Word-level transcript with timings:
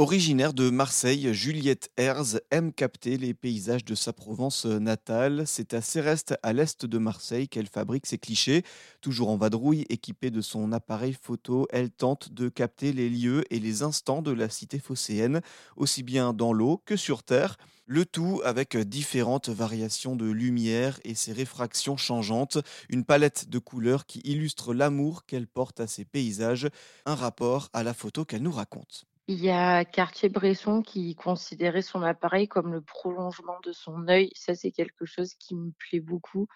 Originaire 0.00 0.54
de 0.54 0.70
Marseille, 0.70 1.34
Juliette 1.34 1.90
Herz 1.98 2.40
aime 2.50 2.72
capter 2.72 3.18
les 3.18 3.34
paysages 3.34 3.84
de 3.84 3.94
sa 3.94 4.14
Provence 4.14 4.64
natale. 4.64 5.42
C'est 5.44 5.74
à 5.74 5.82
Céreste, 5.82 6.36
à 6.42 6.54
l'est 6.54 6.86
de 6.86 6.96
Marseille, 6.96 7.48
qu'elle 7.50 7.66
fabrique 7.66 8.06
ses 8.06 8.16
clichés. 8.16 8.62
Toujours 9.02 9.28
en 9.28 9.36
vadrouille, 9.36 9.84
équipée 9.90 10.30
de 10.30 10.40
son 10.40 10.72
appareil 10.72 11.12
photo, 11.12 11.66
elle 11.68 11.90
tente 11.90 12.32
de 12.32 12.48
capter 12.48 12.94
les 12.94 13.10
lieux 13.10 13.44
et 13.50 13.58
les 13.58 13.82
instants 13.82 14.22
de 14.22 14.30
la 14.30 14.48
cité 14.48 14.78
phocéenne, 14.78 15.42
aussi 15.76 16.02
bien 16.02 16.32
dans 16.32 16.54
l'eau 16.54 16.82
que 16.86 16.96
sur 16.96 17.22
terre. 17.22 17.58
Le 17.84 18.06
tout 18.06 18.40
avec 18.42 18.78
différentes 18.78 19.50
variations 19.50 20.16
de 20.16 20.30
lumière 20.30 20.98
et 21.04 21.14
ses 21.14 21.34
réfractions 21.34 21.98
changeantes, 21.98 22.56
une 22.88 23.04
palette 23.04 23.50
de 23.50 23.58
couleurs 23.58 24.06
qui 24.06 24.20
illustre 24.20 24.72
l'amour 24.72 25.26
qu'elle 25.26 25.46
porte 25.46 25.78
à 25.78 25.86
ses 25.86 26.06
paysages, 26.06 26.70
un 27.04 27.14
rapport 27.14 27.68
à 27.74 27.82
la 27.82 27.92
photo 27.92 28.24
qu'elle 28.24 28.42
nous 28.42 28.50
raconte. 28.50 29.09
Il 29.32 29.42
y 29.42 29.48
a 29.50 29.84
Cartier-Bresson 29.84 30.82
qui 30.82 31.14
considérait 31.14 31.80
son 31.82 32.02
appareil 32.02 32.48
comme 32.48 32.72
le 32.72 32.82
prolongement 32.82 33.58
de 33.64 33.72
son 33.72 34.08
œil. 34.08 34.30
Ça, 34.34 34.54
c'est 34.54 34.72
quelque 34.72 35.06
chose 35.06 35.34
qui 35.34 35.54
me 35.54 35.70
plaît 35.70 36.00
beaucoup. 36.00 36.48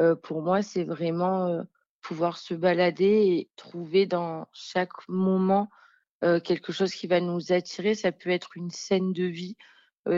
Heu, 0.00 0.16
pour 0.16 0.42
moi, 0.42 0.62
c'est 0.62 0.84
vraiment, 0.84 1.48
heu, 1.48 1.64
pouvoir 2.02 2.38
se 2.38 2.54
balader 2.54 3.06
et 3.06 3.50
trouver 3.56 4.06
dans 4.06 4.48
chaque 4.52 4.92
moment, 5.08 5.70
heu, 6.24 6.40
quelque 6.40 6.72
chose 6.72 6.94
qui 6.94 7.06
va 7.08 7.20
nous 7.20 7.52
attirer. 7.52 7.94
Ça 7.94 8.12
peut 8.12 8.30
être 8.30 8.56
une 8.56 8.70
scène 8.70 9.12
de 9.14 9.24
vie, 9.26 9.56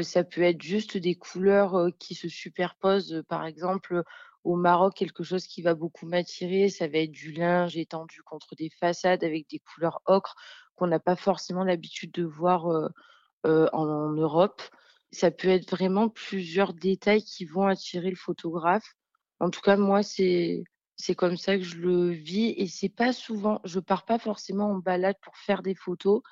ça 0.03 0.25
peut 0.25 0.43
être 0.43 0.63
juste 0.63 0.97
des 0.97 1.15
couleurs, 1.17 1.89
qui 1.99 2.15
se 2.15 2.29
superposent. 2.29 3.23
Par 3.29 3.45
exemple, 3.47 4.03
au 4.45 4.57
Maroc, 4.57 4.95
quelque 4.97 5.23
chose 5.25 5.47
qui 5.47 5.63
va 5.63 5.75
beaucoup 5.75 6.07
m'attirer, 6.07 6.69
ça 6.69 6.89
va 6.89 6.99
être 6.99 7.11
du 7.13 7.33
linge 7.33 7.77
étendu 7.77 8.23
contre 8.23 8.55
des 8.57 8.71
façades 8.71 9.25
avec 9.25 9.49
des 9.51 9.61
couleurs 9.61 10.01
ocre 10.07 10.35
qu'on 10.83 10.89
n'a 10.89 11.01
pas 11.01 11.17
forcément 11.17 11.65
l'habitude 11.65 12.13
de 12.13 12.25
voir, 12.25 12.67
en 13.73 14.11
Europe. 14.13 14.63
Ça 15.13 15.31
peut 15.31 15.49
être 15.49 15.71
vraiment 15.71 16.09
plusieurs 16.09 16.73
détails 16.75 17.23
qui 17.23 17.45
vont 17.45 17.67
attirer 17.67 18.11
le 18.11 18.17
photographe. 18.17 18.95
En 19.41 19.51
tout 19.51 19.61
cas, 19.61 19.77
moi, 19.77 20.03
c'est 20.03 20.65
c'est 20.97 21.15
comme 21.17 21.37
ça 21.37 21.57
que 21.57 21.65
je 21.65 21.79
le 21.79 22.11
vis 22.11 22.55
et 22.59 22.69
c'est 22.69 22.89
pas 22.91 23.13
souvent 23.13 23.61
je 23.65 23.81
pars 23.81 24.05
pas 24.05 24.19
forcément 24.19 24.71
en 24.73 24.79
balade 24.79 25.17
pour 25.23 25.37
faire 25.37 25.63
des 25.63 25.75
photos, 25.75 26.23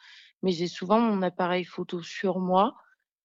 mais 0.42 0.52
j'ai 0.52 0.68
souvent 0.68 1.00
mon 1.00 1.22
appareil 1.22 1.64
photo 1.64 2.02
sur 2.02 2.38
moi 2.40 2.74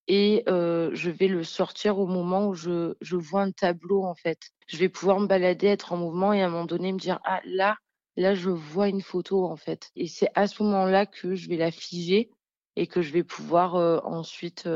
et 0.08 0.44
je 0.48 1.10
vais 1.12 1.28
le 1.28 1.44
sortir 1.44 2.00
au 2.00 2.08
moment 2.08 2.48
où 2.50 2.54
je 2.56 2.96
je 3.02 3.16
vois 3.18 3.44
un 3.44 3.52
tableau, 3.52 4.04
en 4.06 4.16
fait. 4.16 4.40
Je 4.68 4.78
vais 4.78 4.90
pouvoir 4.90 5.20
me 5.20 5.28
balader, 5.28 5.68
être 5.68 5.94
en 5.94 5.98
mouvement 5.98 6.34
et 6.34 6.42
à 6.44 6.48
un 6.48 6.50
moment 6.50 6.66
donné 6.66 6.92
me 6.94 7.00
dire: 7.00 7.20
«Ah 7.26 7.42
là, 7.46 7.78
là 8.18 8.36
je 8.36 8.50
vois 8.50 8.88
une 8.90 9.02
photo, 9.02 9.46
en 9.46 9.56
fait» 9.56 9.92
et 9.96 10.08
c'est 10.08 10.30
à 10.36 10.48
ce 10.48 10.64
moment-là 10.64 11.06
que 11.06 11.36
je 11.36 11.50
vais 11.50 11.58
la 11.58 11.72
figer 11.72 12.30
et 12.76 12.88
que 12.88 13.02
je 13.02 13.14
vais 13.14 13.24
pouvoir, 13.24 13.76
ensuite, 14.06 14.68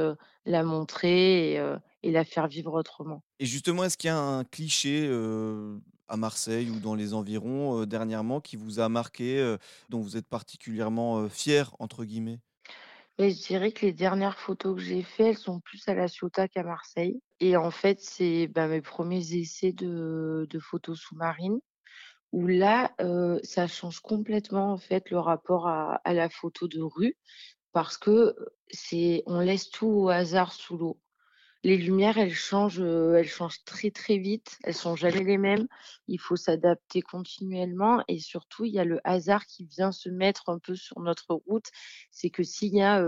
la 0.45 0.63
montrer 0.63 1.55
et 2.01 2.11
la 2.11 2.23
faire 2.23 2.47
vivre 2.47 2.73
autrement. 2.73 3.23
Et 3.39 3.45
justement, 3.45 3.83
est-ce 3.83 3.97
qu'il 3.97 4.07
y 4.07 4.11
a 4.11 4.17
un 4.17 4.45
cliché, 4.45 5.09
à 6.07 6.15
Marseille 6.15 6.69
ou 6.69 6.79
dans 6.79 6.95
les 6.95 7.13
environs, 7.13 7.85
dernièrement 7.85 8.39
qui 8.39 8.55
vous 8.55 8.79
a 8.79 8.87
marqué, 8.87 9.57
dont 9.89 9.99
vous 9.99 10.15
êtes 10.15 10.27
particulièrement, 10.29 11.27
«fière» 11.27 11.75
entre 11.79 12.05
guillemets? 12.05 12.39
Et 13.17 13.31
je 13.31 13.47
dirais 13.47 13.73
que 13.73 13.85
les 13.85 13.91
dernières 13.91 14.39
photos 14.39 14.77
que 14.77 14.81
j'ai 14.81 15.03
fait, 15.03 15.31
elles 15.31 15.37
sont 15.37 15.59
plus 15.59 15.85
à 15.89 15.93
La 15.93 16.07
Ciotat 16.07 16.47
qu'à 16.47 16.63
Marseille 16.63 17.19
et 17.41 17.57
en 17.57 17.69
fait, 17.69 17.99
c'est, 17.99 18.47
bah, 18.47 18.67
mes 18.67 18.81
premiers 18.81 19.33
essais 19.35 19.73
de 19.73 20.47
de 20.49 20.59
photos 20.59 20.97
sous-marines 20.97 21.59
où 22.31 22.47
là, 22.47 22.91
ça 23.43 23.67
change 23.67 23.99
complètement 24.01 24.71
en 24.73 24.77
fait 24.77 25.09
le 25.09 25.19
rapport 25.19 25.67
à 25.67 26.13
la 26.13 26.29
photo 26.29 26.67
de 26.67 26.81
rue 26.81 27.17
parce 27.71 27.97
que, 27.97 28.35
on 29.25 29.39
laisse 29.39 29.69
tout 29.69 29.87
au 29.87 30.09
hasard 30.09 30.53
sous 30.53 30.77
l'eau. 30.77 30.99
Les 31.63 31.75
lumières, 31.75 32.17
elles 32.17 32.33
changent, 32.33 32.79
elles 32.79 33.27
changent 33.27 33.63
très, 33.65 33.91
très 33.91 34.17
vite. 34.17 34.57
Elles 34.63 34.73
sont 34.73 34.95
jamais 34.95 35.23
les 35.25 35.37
mêmes. 35.37 35.67
Il 36.07 36.19
faut 36.19 36.37
s'adapter 36.37 37.01
continuellement 37.01 38.01
et 38.07 38.19
surtout, 38.19 38.63
il 38.63 38.73
y 38.73 38.79
a 38.79 38.85
le 38.85 39.01
hasard 39.03 39.45
qui 39.45 39.65
vient 39.65 39.91
se 39.91 40.07
mettre 40.09 40.47
un 40.47 40.59
peu 40.59 40.75
sur 40.75 40.99
notre 41.01 41.33
route. 41.33 41.67
C'est 42.11 42.29
que 42.29 42.43
s'il 42.43 42.73
y 42.75 42.81
a, 42.81 43.03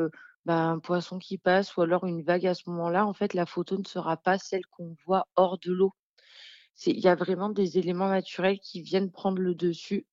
bah, 0.46 0.66
un 0.66 0.80
poisson 0.80 1.18
qui 1.18 1.38
passe 1.38 1.78
ou 1.78 1.82
alors 1.82 2.06
une 2.06 2.24
vague 2.24 2.46
à 2.46 2.54
ce 2.54 2.70
moment-là, 2.70 3.06
en 3.06 3.14
fait, 3.14 3.34
la 3.34 3.46
photo 3.46 3.78
ne 3.78 3.86
sera 3.86 4.18
pas 4.18 4.38
celle 4.38 4.66
qu'on 4.68 4.96
voit 5.06 5.28
hors 5.38 5.58
de 5.58 5.72
l'eau. 5.72 5.94
Il 6.86 7.00
y 7.00 7.08
a 7.08 7.16
vraiment 7.16 7.50
des 7.50 7.78
éléments 7.78 8.10
naturels 8.10 8.60
qui 8.60 8.82
viennent 8.82 9.12
prendre 9.12 9.40
le 9.40 9.56
dessus 9.56 10.06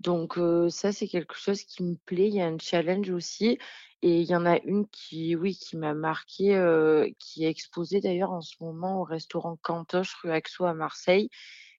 donc 0.00 0.38
ça, 0.70 0.92
c'est 0.92 1.08
quelque 1.08 1.36
chose 1.36 1.62
qui 1.64 1.82
me 1.82 1.96
plaît. 1.96 2.28
Il 2.28 2.34
y 2.34 2.40
a 2.40 2.46
un 2.46 2.58
challenge 2.58 3.10
aussi 3.10 3.58
et 4.02 4.20
il 4.20 4.26
y 4.26 4.34
en 4.34 4.46
a 4.46 4.58
une 4.64 4.88
qui, 4.88 5.36
oui, 5.36 5.54
qui 5.54 5.76
m'a 5.76 5.94
marquée, 5.94 6.56
heu, 6.56 7.08
qui 7.18 7.44
est 7.44 7.50
exposée 7.50 8.00
d'ailleurs 8.00 8.32
en 8.32 8.40
ce 8.40 8.56
moment 8.60 9.00
au 9.00 9.04
restaurant 9.04 9.58
Cantoche 9.62 10.14
rue 10.22 10.30
Axo 10.30 10.64
à 10.64 10.72
Marseille, 10.74 11.28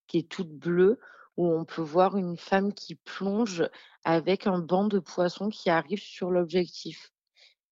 qui 0.08 0.20
est 0.20 0.30
toute 0.30 0.52
bleue, 0.52 1.00
où 1.38 1.52
on 1.52 1.66
peut 1.66 1.82
voir 1.82 2.18
une 2.18 2.38
femme 2.38 2.74
qui 2.74 2.96
plonge 2.96 3.68
avec 4.04 4.48
un 4.48 4.60
banc 4.60 4.86
de 4.88 5.00
poissons 5.00 5.50
qui 5.50 5.70
arrive 5.72 6.02
sur 6.02 6.32
l'objectif. 6.32 7.12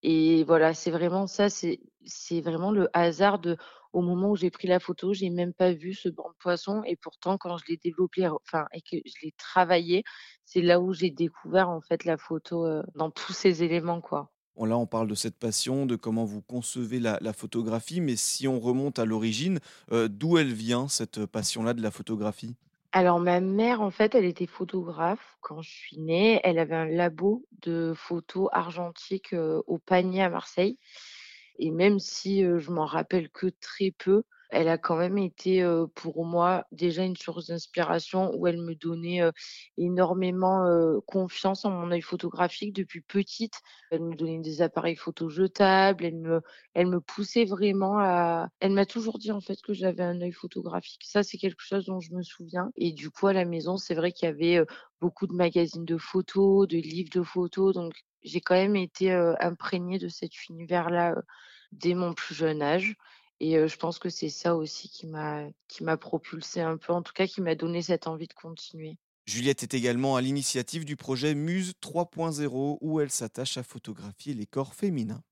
Et 0.04 0.44
voilà, 0.46 0.74
c'est 0.74 0.92
vraiment 0.92 1.28
ça, 1.28 1.50
c'est 1.50 1.80
vraiment 2.42 2.72
le 2.72 2.90
hasard 2.94 3.40
de 3.40 3.58
au 3.94 4.02
moment 4.02 4.32
où 4.32 4.36
j'ai 4.36 4.52
pris 4.52 4.68
la 4.68 4.80
photo, 4.80 5.14
j'ai 5.14 5.30
même 5.30 5.54
pas 5.54 5.74
vu 5.74 5.94
ce 5.94 6.10
banc 6.10 6.30
de 6.30 6.36
poisson 6.40 6.84
et 6.86 6.96
pourtant 6.96 7.38
quand 7.38 7.58
je 7.58 7.66
l'ai 7.68 7.78
développé, 7.78 8.28
enfin 8.28 8.66
et 8.74 8.82
que 8.82 8.98
je 9.06 9.14
l'ai 9.24 9.32
travaillé, 9.38 10.04
c'est 10.46 10.62
là 10.62 10.80
où 10.80 10.94
j'ai 10.94 11.10
découvert 11.12 11.70
en 11.70 11.82
fait 11.82 12.06
la 12.06 12.18
photo, 12.18 12.66
heu, 12.68 12.84
dans 12.96 13.10
tous 13.12 13.34
ses 13.34 13.64
éléments, 13.64 14.02
quoi. 14.02 14.32
Là, 14.58 14.78
on 14.78 14.86
parle 14.86 15.08
de 15.08 15.16
cette 15.16 15.40
passion, 15.40 15.86
de 15.88 15.96
comment 15.96 16.24
vous 16.26 16.42
concevez 16.44 17.00
la 17.00 17.34
photographie, 17.34 18.00
mais 18.02 18.16
si 18.16 18.48
on 18.48 18.60
remonte 18.60 19.00
à 19.00 19.06
l'origine, 19.06 19.60
heu, 19.92 20.08
d'où 20.10 20.38
elle 20.38 20.54
vient 20.54 20.88
cette, 20.88 21.26
passion-là 21.26 21.74
de 21.74 21.82
la 21.82 21.90
photographie? 21.92 22.56
Alors 22.92 23.20
ma 23.20 23.40
mère, 23.40 23.82
en 23.82 23.92
fait, 23.92 24.16
elle 24.16 24.26
était 24.26 24.48
photographe 24.48 25.38
quand 25.42 25.62
je 25.62 25.70
suis 25.70 26.00
née. 26.00 26.40
Elle 26.44 26.58
avait 26.58 26.76
un 26.76 26.86
labo 26.88 27.46
de 27.62 27.94
photos 27.96 28.50
argentiques, 28.52 29.36
au 29.68 29.78
Panier 29.78 30.24
à 30.24 30.30
Marseille 30.30 30.78
et 31.60 31.72
même 31.72 32.00
si, 32.00 32.44
je 32.44 32.72
m'en 32.72 32.86
rappelle 32.86 33.30
que 33.30 33.48
très 33.62 33.92
peu, 33.92 34.24
elle 34.50 34.68
a 34.68 34.78
quand 34.78 34.96
même 34.96 35.18
été, 35.18 35.64
pour 35.96 36.26
moi, 36.26 36.66
déjà 36.72 37.04
une 37.04 37.16
source 37.16 37.48
d'inspiration 37.48 38.32
où 38.36 38.48
elle 38.48 38.58
me 38.62 38.76
donnait, 38.76 39.22
énormément, 39.78 40.66
confiance 41.06 41.66
en 41.66 41.72
mon 41.72 41.92
œil 41.92 42.02
photographique 42.02 42.74
depuis 42.74 43.02
petite. 43.02 43.56
Elle 43.92 44.02
me 44.04 44.16
donnait 44.16 44.40
des 44.40 44.62
appareils 44.62 44.96
photo 44.96 45.30
jetables, 45.30 46.06
elle 46.06 46.18
me 46.18 46.42
elle 46.74 46.88
me 46.88 47.00
poussait 47.02 47.46
vraiment 47.46 48.00
à 48.00 48.50
elle 48.60 48.72
m'a 48.74 48.86
toujours 48.86 49.20
dit, 49.20 49.32
en 49.32 49.42
fait, 49.42 49.62
que 49.62 49.74
j'avais 49.74 50.04
un 50.04 50.22
œil 50.22 50.32
photographique. 50.32 51.02
Ça, 51.06 51.24
c'est 51.24 51.38
quelque 51.38 51.62
chose 51.62 51.86
dont 51.86 52.00
je 52.00 52.14
me 52.14 52.24
souviens 52.24 52.72
et 52.76 52.92
du 52.92 53.10
coup, 53.12 53.28
à 53.28 53.34
la 53.34 53.46
maison, 53.46 53.78
c'est 53.78 53.96
vrai 53.96 54.12
qu'il 54.12 54.28
y 54.28 54.32
avait, 54.32 54.66
beaucoup 55.02 55.28
de 55.28 55.34
magazines 55.34 55.86
de 55.86 55.98
photos, 55.98 56.68
de 56.68 56.78
livres 56.78 57.10
de 57.14 57.24
photos 57.24 57.74
donc 57.74 57.94
j'ai 58.22 58.42
quand 58.42 58.56
même 58.56 58.76
été, 58.76 59.12
imprégnée 59.40 59.98
de 59.98 60.10
cet 60.10 60.48
univers-là, 60.50 61.16
dès 61.72 61.94
mon 61.94 62.14
plus 62.14 62.36
jeune 62.36 62.62
âge 62.62 62.96
et 63.40 63.68
je 63.68 63.78
pense 63.78 64.00
que 64.00 64.10
c'est 64.10 64.30
ça 64.30 64.56
aussi 64.56 64.90
qui 64.90 65.08
m'a 65.08 65.44
qui 65.68 65.84
m'a 65.84 65.98
propulsée 65.98 66.62
un 66.62 66.78
peu, 66.78 66.94
en 66.94 67.02
tout 67.02 67.14
cas 67.14 67.28
qui 67.28 67.42
m'a 67.42 67.56
donné 67.56 67.82
cette 67.82 68.08
envie 68.08 68.28
de 68.28 68.34
continuer. 68.34 68.98
Juliette 69.26 69.64
est 69.64 69.76
également 69.76 70.16
à 70.16 70.22
l'initiative 70.22 70.86
du 70.86 70.96
projet 70.96 71.36
Muse 71.36 71.74
3.0 71.82 72.80
où 72.82 73.00
elle 73.00 73.12
s'attache 73.12 73.58
à 73.58 73.64
photographier 73.64 74.34
les 74.34 74.48
corps 74.48 74.74
féminins. 74.74 75.24